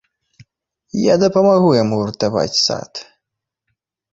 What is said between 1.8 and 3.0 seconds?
яму вартаваць сад.